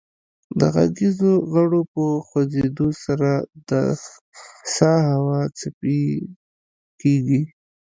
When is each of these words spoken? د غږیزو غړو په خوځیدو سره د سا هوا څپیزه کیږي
د 0.59 0.61
غږیزو 0.75 1.31
غړو 1.51 1.81
په 1.93 2.03
خوځیدو 2.27 2.87
سره 3.03 3.31
د 3.69 3.71
سا 4.75 4.93
هوا 5.09 5.39
څپیزه 5.59 6.25
کیږي 7.01 7.41